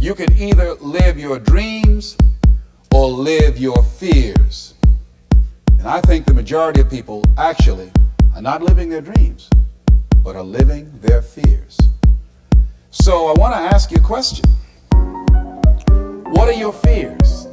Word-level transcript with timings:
You 0.00 0.14
can 0.14 0.32
either 0.32 0.76
live 0.76 1.18
your 1.18 1.38
dreams 1.38 2.16
or 2.94 3.10
live 3.10 3.58
your 3.58 3.82
fears. 3.82 4.72
And 5.78 5.86
I 5.86 6.00
think 6.00 6.24
the 6.24 6.32
majority 6.32 6.80
of 6.80 6.88
people 6.88 7.22
actually 7.36 7.92
are 8.34 8.40
not 8.40 8.62
living 8.62 8.88
their 8.88 9.02
dreams, 9.02 9.50
but 10.24 10.36
are 10.36 10.42
living 10.42 10.90
their 11.02 11.20
fears. 11.20 11.78
So 12.90 13.26
I 13.26 13.34
want 13.38 13.52
to 13.52 13.60
ask 13.60 13.90
you 13.90 13.98
a 13.98 14.00
question. 14.00 14.46
What 16.32 16.48
are 16.48 16.54
your 16.54 16.72
fears? 16.72 17.48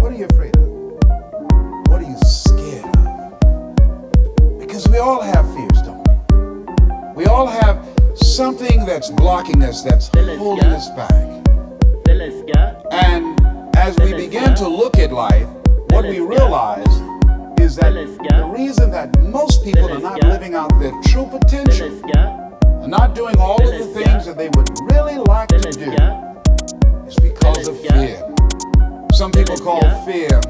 What 0.00 0.10
are 0.10 0.16
you 0.16 0.24
afraid 0.24 0.56
of? 0.56 0.68
What 1.86 2.02
are 2.02 2.10
you 2.10 2.18
scared 2.26 2.96
of? 2.96 4.58
Because 4.58 4.88
we 4.88 4.98
all 4.98 5.22
have 5.22 5.46
fears, 5.54 5.69
something 8.40 8.86
that's 8.86 9.10
blocking 9.10 9.62
us, 9.62 9.82
that's 9.82 10.08
holding 10.14 10.64
us 10.64 10.88
back. 10.92 11.12
And 12.90 13.38
as 13.76 13.98
we 13.98 14.14
begin 14.14 14.54
to 14.54 14.66
look 14.66 14.96
at 14.96 15.12
life, 15.12 15.46
what 15.90 16.06
we 16.06 16.20
realize 16.20 16.88
is 17.60 17.76
that 17.76 17.92
the 17.92 18.50
reason 18.50 18.90
that 18.92 19.14
most 19.20 19.62
people 19.62 19.92
are 19.92 20.00
not 20.00 20.24
living 20.24 20.54
out 20.54 20.70
their 20.80 20.98
true 21.02 21.26
potential, 21.26 22.00
are 22.16 22.88
not 22.88 23.14
doing 23.14 23.38
all 23.38 23.60
of 23.60 23.78
the 23.78 23.84
things 23.92 24.24
that 24.24 24.38
they 24.38 24.48
would 24.48 24.70
really 24.90 25.18
like 25.18 25.50
to 25.50 25.70
do, 25.72 25.92
is 27.06 27.16
because 27.16 27.68
of 27.68 27.78
fear. 27.78 28.26
Some 29.12 29.32
people 29.32 29.58
call 29.58 29.82
fear 30.06 30.40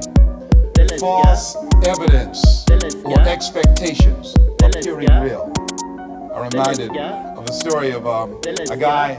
false 1.01 1.57
evidence 1.83 2.65
or 3.05 3.21
expectations 3.23 4.37
appearing 4.63 5.09
real. 5.25 5.53
I'm 6.33 6.49
reminded 6.53 6.93
of 7.41 7.47
the 7.47 7.53
story 7.53 7.91
of 7.93 8.07
um, 8.07 8.37
a 8.71 8.77
guy 8.77 9.17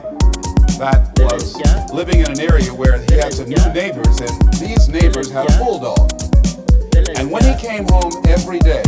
that 0.77 1.09
was 1.25 1.57
living 1.91 2.19
in 2.19 2.29
an 2.29 2.39
area 2.39 2.69
where 2.69 3.01
he 3.09 3.17
had 3.17 3.33
some 3.33 3.49
new 3.49 3.65
neighbors, 3.73 4.21
and 4.21 4.53
these 4.61 4.89
neighbors 4.89 5.31
had 5.31 5.49
a 5.49 5.57
bulldog. 5.57 6.05
And 7.17 7.31
when 7.31 7.41
he 7.41 7.55
came 7.57 7.85
home 7.89 8.13
every 8.29 8.59
day, 8.59 8.83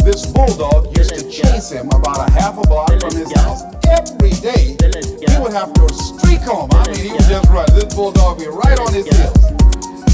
this 0.00 0.24
bulldog 0.32 0.96
used 0.96 1.20
to 1.20 1.28
chase 1.28 1.70
him 1.70 1.88
about 1.92 2.28
a 2.28 2.32
half 2.32 2.56
a 2.56 2.64
block 2.64 2.88
from 2.96 3.12
his 3.12 3.30
house. 3.36 3.60
Every 3.84 4.32
day, 4.40 4.72
he 4.80 5.36
would 5.36 5.52
have 5.52 5.72
to 5.74 5.84
streak 5.92 6.40
home. 6.40 6.70
I 6.72 6.88
mean, 6.88 6.96
he 6.96 7.12
would 7.12 7.28
just 7.28 7.48
run. 7.50 7.68
This 7.76 7.92
bulldog 7.94 8.38
would 8.38 8.44
be 8.44 8.48
right 8.48 8.78
on 8.80 8.92
his 8.94 9.04
heels. 9.04 9.44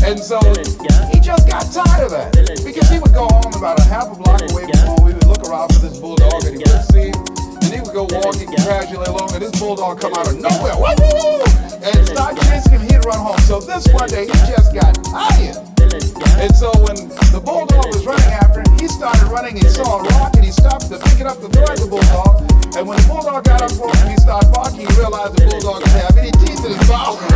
And 0.02 0.18
so 0.18 0.42
he 1.14 1.20
just 1.20 1.46
got 1.46 1.62
tired 1.70 2.04
of 2.04 2.10
that 2.10 2.34
because 2.64 2.90
he 2.90 2.98
would 2.98 3.14
go 3.14 3.26
home 3.30 3.54
about 3.54 3.78
a 3.78 3.84
half 3.84 4.10
a 4.10 4.16
block 4.18 4.42
away 4.50 4.66
from 4.66 4.98
home. 4.98 5.06
He 5.06 5.14
would 5.14 5.26
look 5.26 5.46
around 5.46 5.72
for 5.74 5.80
this 5.80 5.98
bulldog 5.98 6.15
this 9.50 9.60
bulldog 9.60 10.00
come 10.00 10.14
out 10.14 10.26
of 10.26 10.40
nowhere 10.40 10.74
woo, 10.74 10.90
woo, 10.98 11.14
woo, 11.14 11.44
and 11.82 12.06
start 12.06 12.36
chasing 12.50 12.72
him. 12.72 12.80
He'd 12.82 13.04
run 13.06 13.18
home. 13.18 13.38
So 13.46 13.60
this 13.60 13.86
one 13.92 14.08
day, 14.08 14.26
he 14.26 14.32
just 14.50 14.74
got 14.74 14.92
tired. 15.06 15.56
And 16.42 16.50
so 16.54 16.70
when 16.82 16.96
the 17.30 17.38
bulldog 17.38 17.86
was 17.94 18.04
running 18.04 18.26
after 18.42 18.58
him, 18.60 18.78
he 18.78 18.88
started 18.88 19.22
running. 19.30 19.56
He 19.56 19.68
saw 19.68 20.02
a 20.02 20.08
rock 20.18 20.34
and 20.34 20.44
he 20.44 20.50
stopped 20.50 20.88
to 20.90 20.98
pick 20.98 21.20
it 21.20 21.26
up 21.26 21.40
to 21.40 21.48
throw 21.48 21.64
at 21.64 21.78
the 21.78 21.86
bulldog. 21.86 22.42
And 22.74 22.88
when 22.88 22.98
the 22.98 23.06
bulldog 23.06 23.44
got 23.44 23.62
up 23.62 23.70
for 23.70 23.86
him, 23.86 24.08
he 24.10 24.16
started 24.18 24.50
barking. 24.50 24.80
He 24.82 24.88
realized 24.98 25.38
the 25.38 25.46
bulldog 25.46 25.84
didn't 25.84 26.00
have 26.02 26.18
any 26.18 26.32
teeth 26.42 26.66
in 26.66 26.74
his 26.74 26.88
mouth. 26.90 27.22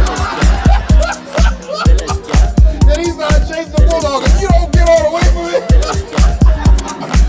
then 2.90 3.06
he 3.06 3.14
started 3.14 3.46
chasing 3.46 3.70
the 3.70 3.86
bulldog. 3.86 4.26
If 4.26 4.34
you 4.42 4.50
don't 4.50 4.66
get 4.74 4.82
all 4.88 5.02
the 5.06 5.12
way 5.14 5.22
from 5.30 5.46
it, 5.54 5.62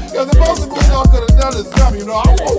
because 0.10 0.26
the 0.34 0.38
most 0.42 0.66
the 0.66 0.74
bulldog 0.74 1.14
could 1.14 1.30
have 1.30 1.38
done 1.38 1.54
is 1.54 1.70
jump, 1.78 1.94
you 1.96 2.10
know. 2.10 2.18
and 2.26 2.51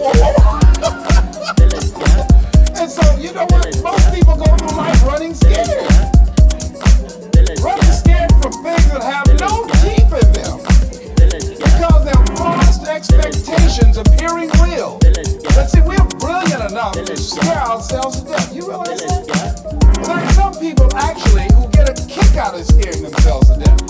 there 18.80 20.16
are 20.16 20.32
some 20.32 20.54
people 20.54 20.88
actually 20.96 21.44
who 21.54 21.68
get 21.72 21.88
a 21.88 22.06
kick 22.08 22.36
out 22.36 22.54
of 22.54 22.64
scaring 22.64 23.02
themselves 23.02 23.48
to 23.48 23.60
death. 23.60 23.80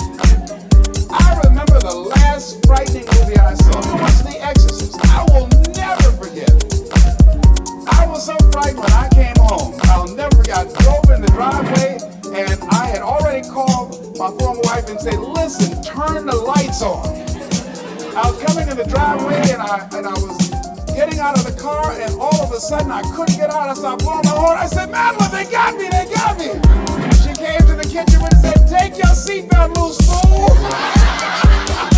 I 1.10 1.40
remember 1.44 1.78
the 1.78 1.94
last 1.94 2.66
frightening 2.66 3.06
movie 3.14 3.38
I 3.38 3.54
saw. 3.54 3.78
It 3.78 4.02
was 4.02 4.22
The 4.24 4.42
Exorcist. 4.42 4.98
I 5.06 5.22
will 5.30 5.46
never 5.78 6.10
forget. 6.18 6.50
I 7.94 8.06
was 8.08 8.26
so 8.26 8.36
frightened 8.50 8.80
when 8.80 8.92
I 8.92 9.08
came 9.14 9.36
home. 9.38 9.78
I'll 9.84 10.08
never 10.08 10.34
forget. 10.34 10.58
I 10.58 10.64
drove 10.82 11.10
in 11.14 11.22
the 11.22 11.28
driveway 11.28 11.98
and 12.34 12.60
I 12.70 12.86
had 12.86 13.02
already 13.02 13.48
called 13.48 14.18
my 14.18 14.30
former 14.38 14.60
wife 14.64 14.88
and 14.88 14.98
said, 15.00 15.18
listen, 15.18 15.80
turn 15.82 16.26
the 16.26 16.34
lights 16.34 16.82
on. 16.82 17.06
I 18.16 18.28
was 18.28 18.42
coming 18.42 18.68
in 18.68 18.76
the 18.76 18.84
driveway 18.84 19.40
and 19.52 19.62
I 19.62 19.88
and 19.92 20.06
I 20.06 20.12
was 20.12 20.61
getting 20.94 21.18
out 21.18 21.36
of 21.38 21.44
the 21.44 21.60
car 21.60 21.92
and 21.92 22.14
all 22.20 22.42
of 22.42 22.52
a 22.52 22.60
sudden 22.60 22.90
I 22.90 23.02
couldn't 23.14 23.36
get 23.36 23.50
out. 23.50 23.68
I 23.68 23.74
started 23.74 24.04
blowing 24.04 24.22
my 24.24 24.30
horn. 24.30 24.58
I 24.58 24.66
said, 24.66 24.90
Madeline, 24.90 25.30
they 25.30 25.50
got 25.50 25.74
me, 25.76 25.88
they 25.88 26.06
got 26.14 26.38
me. 26.38 26.52
She 27.22 27.34
came 27.34 27.60
to 27.66 27.74
the 27.76 27.88
kitchen 27.88 28.20
and 28.20 28.38
said, 28.40 28.68
take 28.68 28.96
your 28.98 29.14
seatbelt 29.14 29.74
loose, 29.74 29.98
fool. 30.06 31.91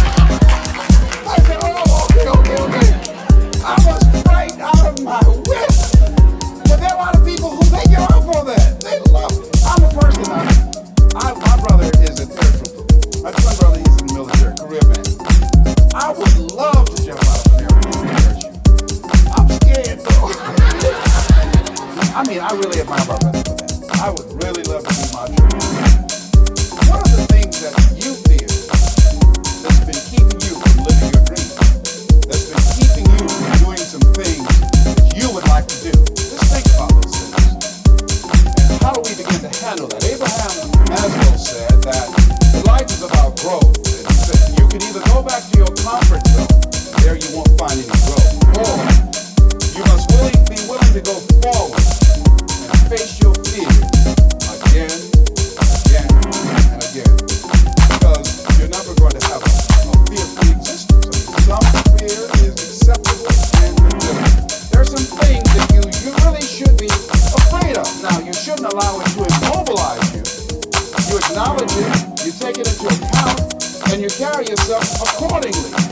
Accordingly. 75.25 75.84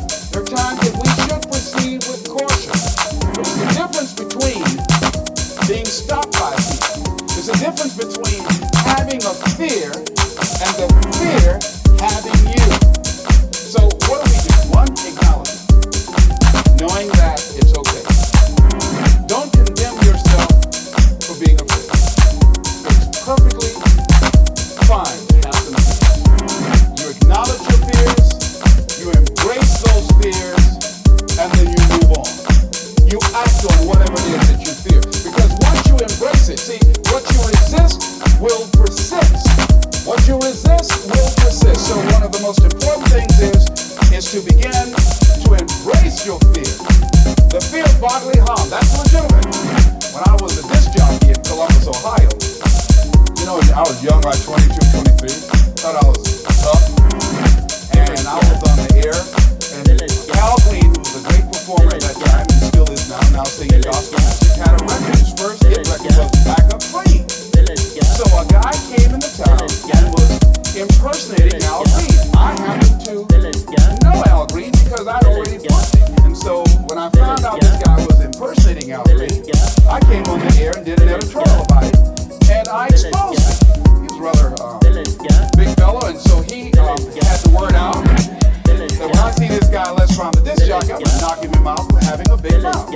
Because 75.03 75.27
I'd 75.27 75.34
already 75.34 75.59
booked 75.59 75.97
him. 75.97 76.27
And 76.27 76.37
so 76.37 76.63
when 76.87 76.99
I 76.99 77.10
found 77.10 77.45
out 77.45 77.60
this 77.60 77.83
guy 77.83 77.97
was 78.07 78.21
impersonating 78.21 78.93
Al 78.93 79.04
Green, 79.04 79.43
I 79.91 79.99
came 80.07 80.25
on 80.31 80.39
the 80.39 80.59
air 80.60 80.77
and 80.77 80.84
did 80.84 81.01
an 81.01 81.09
editorial 81.09 81.63
about 81.63 81.84
it. 81.84 81.97
And 82.51 82.69
I 82.69 82.87
exposed 82.87 83.43
him. 83.43 83.83
He 84.03 84.09
was 84.09 84.21
rather 84.21 84.54
um, 84.63 84.78
big 85.59 85.75
fellow, 85.77 86.07
and 86.07 86.19
so 86.19 86.43
he 86.43 86.71
um, 86.78 86.99
had 87.19 87.39
the 87.43 87.51
word 87.51 87.75
out 87.75 88.04
that 88.65 88.78
when 89.01 89.19
I 89.19 89.31
see 89.33 89.49
this 89.49 89.69
guy 89.69 89.91
Les 89.91 90.15
from 90.15 90.33
the 90.34 90.43
disc 90.43 90.66
jockey, 90.66 90.93
I'm 90.93 91.03
gonna 91.03 91.21
knock 91.21 91.43
him 91.43 91.51
in 91.51 91.63
for 91.66 92.05
having 92.05 92.31
a 92.31 92.37
big 92.37 92.63
mouth. 92.63 92.87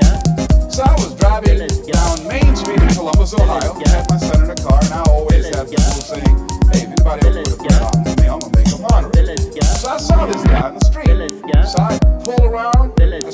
So 0.70 0.84
I 0.84 0.92
was 1.02 1.14
driving 1.16 1.58
down 1.58 2.28
Main 2.28 2.54
Street 2.54 2.82
in 2.82 2.88
Columbus, 2.94 3.34
Ohio. 3.34 3.74
Had 3.90 4.06
my 4.08 4.18
son 4.18 4.42
in 4.42 4.48
the 4.54 4.58
car, 4.62 4.78
and 4.78 4.94
I 4.94 5.02
always 5.10 5.48
have 5.50 5.66
people 5.66 5.98
saying, 6.06 6.55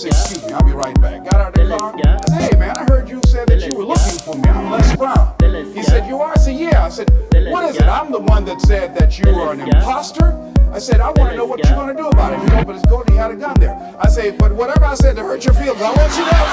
said, 0.03 0.11
"Excuse 0.11 0.47
me, 0.47 0.53
I'll 0.53 0.65
be 0.65 0.73
right 0.73 1.01
back." 1.01 1.25
Got 1.25 1.41
out 1.41 1.57
of 1.59 1.69
the 1.69 1.69
car. 1.69 1.95
I 1.95 2.19
said, 2.27 2.41
"Hey, 2.41 2.59
man, 2.59 2.77
I 2.77 2.85
heard 2.85 3.09
you 3.09 3.21
said 3.27 3.47
that 3.49 3.65
you 3.67 3.75
were 3.75 3.85
looking 3.85 4.19
for 4.19 4.35
me. 4.35 4.49
I'm 4.49 4.71
Les 4.71 4.97
Brown." 4.97 5.35
He 5.75 5.83
said, 5.83 6.09
"You 6.09 6.21
are?" 6.21 6.33
I 6.33 6.37
said, 6.37 6.57
"Yeah." 6.57 6.85
I 6.85 6.89
said, 6.89 7.09
"What 7.51 7.65
is 7.71 7.77
it?" 7.77 7.85
I'm 7.85 8.11
the 8.11 8.19
one 8.19 8.45
that 8.47 8.61
said 8.63 8.97
that 8.97 9.19
you 9.19 9.31
are 9.31 9.53
an 9.53 9.61
imposter. 9.61 10.39
I 10.73 10.79
said, 10.79 11.01
I 11.01 11.11
want 11.11 11.31
to 11.33 11.37
know 11.37 11.45
what 11.45 11.63
you're 11.63 11.75
going 11.75 11.95
to 11.95 12.03
do 12.03 12.09
about 12.09 12.33
it. 12.33 12.41
Opened 12.55 12.79
his 12.79 12.83
coat 12.85 13.07
and 13.07 13.11
he 13.11 13.17
had 13.17 13.31
a 13.31 13.37
gun 13.37 13.61
there. 13.61 13.77
I 14.01 14.09
say, 14.09 14.31
but 14.31 14.53
whatever 14.53 14.87
I 14.87 14.95
said 14.95 15.17
to 15.17 15.23
hurt 15.23 15.45
your 15.45 15.53
feelings, 15.53 15.83
I 15.83 15.93
want 15.93 16.17
you 16.17 16.25
to 16.25 16.33
know. 16.33 16.47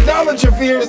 Acknowledge 0.00 0.42
your 0.42 0.52
fears. 0.52 0.88